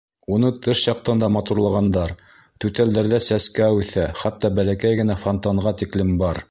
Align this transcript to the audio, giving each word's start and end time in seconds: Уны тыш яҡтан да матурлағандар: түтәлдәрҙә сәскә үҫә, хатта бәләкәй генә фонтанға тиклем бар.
Уны 0.35 0.49
тыш 0.67 0.79
яҡтан 0.85 1.21
да 1.23 1.29
матурлағандар: 1.35 2.15
түтәлдәрҙә 2.65 3.21
сәскә 3.29 3.69
үҫә, 3.83 4.09
хатта 4.23 4.53
бәләкәй 4.61 5.03
генә 5.03 5.23
фонтанға 5.27 5.81
тиклем 5.83 6.19
бар. 6.25 6.39